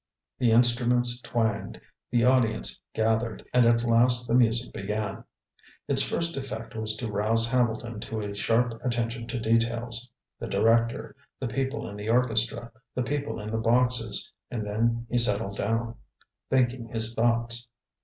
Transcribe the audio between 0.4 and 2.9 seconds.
instruments twanged, the audience